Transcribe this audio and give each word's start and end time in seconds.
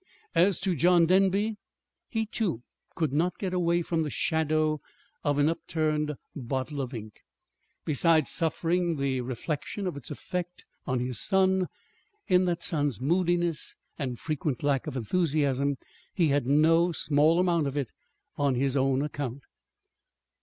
As 0.33 0.57
to 0.61 0.75
John 0.75 1.05
Denby 1.05 1.57
he, 2.09 2.25
too, 2.25 2.63
could 2.95 3.13
not 3.13 3.37
get 3.37 3.53
away 3.53 3.83
from 3.83 4.01
the 4.01 4.09
shadow 4.09 4.81
of 5.23 5.37
an 5.37 5.47
upturned 5.47 6.15
bottle 6.35 6.81
of 6.81 6.91
ink. 6.95 7.19
Besides 7.85 8.31
suffering 8.31 8.95
the 8.95 9.21
reflection 9.21 9.85
of 9.85 9.95
its 9.95 10.09
effect 10.09 10.65
on 10.87 10.99
his 11.01 11.19
son, 11.19 11.67
in 12.27 12.45
that 12.45 12.63
son's 12.63 12.99
moodiness 12.99 13.75
and 13.99 14.17
frequent 14.17 14.63
lack 14.63 14.87
of 14.87 14.97
enthusiasm, 14.97 15.77
he 16.15 16.29
had 16.29 16.47
no 16.47 16.91
small 16.91 17.37
amount 17.39 17.67
of 17.67 17.77
it 17.77 17.91
on 18.37 18.55
his 18.55 18.75
own 18.75 19.03
account. 19.03 19.43